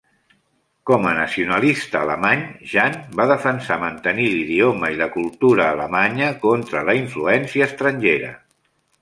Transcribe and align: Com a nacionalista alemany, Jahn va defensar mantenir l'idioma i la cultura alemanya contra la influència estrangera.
Com 0.91 1.03
a 1.09 1.09
nacionalista 1.17 1.99
alemany, 2.05 2.41
Jahn 2.71 2.97
va 3.21 3.27
defensar 3.33 3.77
mantenir 3.83 4.25
l'idioma 4.31 4.91
i 4.95 4.99
la 5.03 5.09
cultura 5.19 5.69
alemanya 5.75 6.33
contra 6.49 6.83
la 6.91 6.99
influència 7.03 7.71
estrangera. 7.71 8.35